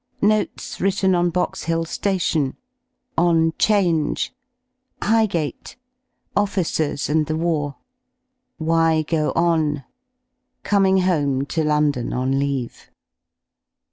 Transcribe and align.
§Notes 0.27 0.81
written 0.81 1.13
on 1.13 1.29
Box 1.29 1.65
Hill 1.65 1.85
Station§ 1.85 2.53
On 3.19 3.53
change.§ 3.59 4.33
Highgate.§ 5.07 5.75
OiEcers 6.43 7.07
and 7.07 7.27
the 7.27 7.35
war.§ 7.37 7.75
"Why 8.57 9.03
go 9.03 9.31
on?"§ 9.35 9.75
Coming 10.63 11.01
home 11.01 11.45
to 11.45 11.63
London 11.63 12.13
on 12.13 12.39
leave. 12.39 12.89